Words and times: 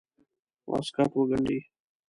واسکټ 0.69 1.11
وګنډي. 1.15 1.59